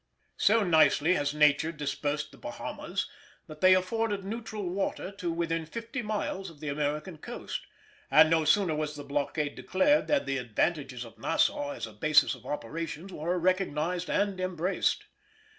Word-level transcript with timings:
So 0.37 0.63
nicely 0.63 1.13
has 1.13 1.31
Nature 1.31 1.71
dispersed 1.71 2.31
the 2.31 2.37
Bahamas 2.39 3.07
that 3.45 3.61
they 3.61 3.75
afforded 3.75 4.25
neutral 4.25 4.67
water 4.67 5.11
to 5.11 5.31
within 5.31 5.67
fifty 5.67 6.01
miles 6.01 6.49
of 6.49 6.59
the 6.59 6.69
American 6.69 7.19
coast, 7.19 7.67
and 8.09 8.27
no 8.27 8.43
sooner 8.43 8.73
was 8.73 8.95
the 8.95 9.03
blockade 9.03 9.53
declared 9.53 10.07
than 10.07 10.25
the 10.25 10.39
advantages 10.39 11.05
of 11.05 11.19
Nassau 11.19 11.69
as 11.69 11.85
a 11.85 11.93
basis 11.93 12.33
of 12.33 12.47
operations 12.47 13.13
were 13.13 13.37
recognised 13.37 14.09
and 14.09 14.41
embraced. 14.41 15.05